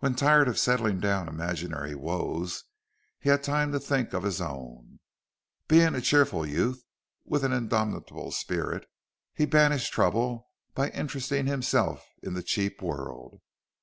[0.00, 2.64] When tired of setting down imaginary woes
[3.18, 5.00] he had time to think of his own;
[5.66, 6.82] but being a cheerful youth,
[7.24, 8.84] with an indomitable spirit,
[9.32, 13.40] he banished trouble by interesting himself in the cheap world.